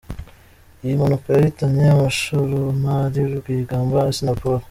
[0.83, 4.57] Iyi mpanuka yahitanye umushoramari Rwigamba Assinapol.